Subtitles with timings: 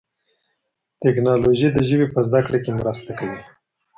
[1.03, 3.41] تکنالوژي د ژبي په زده کړه کي مرسته کوي.